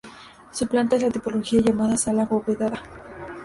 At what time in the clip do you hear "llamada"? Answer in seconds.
1.61-1.95